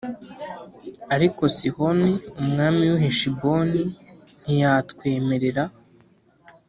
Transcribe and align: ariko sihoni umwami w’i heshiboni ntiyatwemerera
ariko 1.15 1.43
sihoni 1.55 2.11
umwami 2.41 2.83
w’i 2.91 2.99
heshiboni 3.03 3.81
ntiyatwemerera 4.43 5.63